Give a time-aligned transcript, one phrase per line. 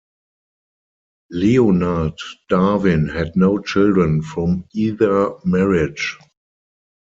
[1.29, 2.17] Leonard
[2.49, 6.17] Darwin had no children from either marriage.